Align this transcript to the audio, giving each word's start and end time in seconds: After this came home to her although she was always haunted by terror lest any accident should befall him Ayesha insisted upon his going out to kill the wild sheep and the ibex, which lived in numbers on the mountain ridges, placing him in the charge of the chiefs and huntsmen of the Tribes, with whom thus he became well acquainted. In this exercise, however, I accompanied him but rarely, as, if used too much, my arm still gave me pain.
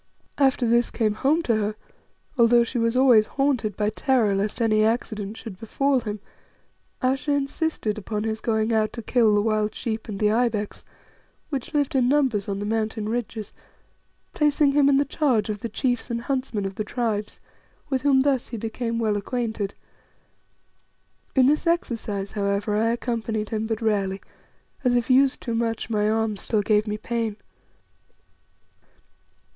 After 0.39 0.65
this 0.65 0.89
came 0.89 1.13
home 1.13 1.43
to 1.43 1.55
her 1.57 1.75
although 2.35 2.63
she 2.63 2.79
was 2.79 2.97
always 2.97 3.27
haunted 3.27 3.77
by 3.77 3.91
terror 3.91 4.33
lest 4.33 4.59
any 4.59 4.83
accident 4.83 5.37
should 5.37 5.59
befall 5.59 5.99
him 5.99 6.19
Ayesha 7.03 7.33
insisted 7.33 7.99
upon 7.99 8.23
his 8.23 8.41
going 8.41 8.73
out 8.73 8.93
to 8.93 9.03
kill 9.03 9.35
the 9.35 9.43
wild 9.43 9.75
sheep 9.75 10.07
and 10.07 10.19
the 10.19 10.31
ibex, 10.31 10.83
which 11.49 11.75
lived 11.75 11.93
in 11.93 12.09
numbers 12.09 12.49
on 12.49 12.57
the 12.57 12.65
mountain 12.65 13.07
ridges, 13.09 13.53
placing 14.33 14.71
him 14.71 14.89
in 14.89 14.97
the 14.97 15.05
charge 15.05 15.51
of 15.51 15.59
the 15.59 15.69
chiefs 15.69 16.09
and 16.09 16.21
huntsmen 16.21 16.65
of 16.65 16.73
the 16.73 16.83
Tribes, 16.83 17.39
with 17.91 18.01
whom 18.01 18.21
thus 18.21 18.47
he 18.47 18.57
became 18.57 18.97
well 18.97 19.15
acquainted. 19.15 19.75
In 21.35 21.45
this 21.45 21.67
exercise, 21.67 22.31
however, 22.31 22.75
I 22.75 22.87
accompanied 22.89 23.49
him 23.49 23.67
but 23.67 23.83
rarely, 23.83 24.19
as, 24.83 24.95
if 24.95 25.11
used 25.11 25.41
too 25.41 25.53
much, 25.53 25.91
my 25.91 26.09
arm 26.09 26.37
still 26.37 26.63
gave 26.63 26.87
me 26.87 26.97
pain. 26.97 27.37